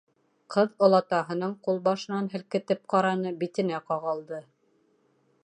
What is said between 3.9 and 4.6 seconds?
ҡағылды.